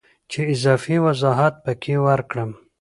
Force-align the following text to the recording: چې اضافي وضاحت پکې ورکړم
چې 0.31 0.39
اضافي 0.53 0.95
وضاحت 1.05 1.53
پکې 1.63 1.95
ورکړم 2.05 2.49